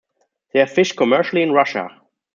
They 0.51 0.61
are 0.61 0.65
fished 0.65 0.97
commercially 0.97 1.43
in 1.43 1.51
Russia. 1.51 2.01